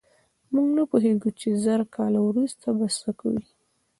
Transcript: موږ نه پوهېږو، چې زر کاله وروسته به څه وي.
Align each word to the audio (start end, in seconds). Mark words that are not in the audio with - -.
موږ 0.53 0.67
نه 0.77 0.83
پوهېږو، 0.91 1.29
چې 1.39 1.47
زر 1.63 1.81
کاله 1.95 2.19
وروسته 2.27 2.67
به 2.77 2.87
څه 2.99 3.09
وي. 3.31 3.41